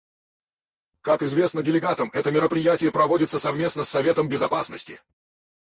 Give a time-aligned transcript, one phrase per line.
[1.01, 4.99] Как известно делегатам, это мероприятие проводится совместно с Советом Безопасности.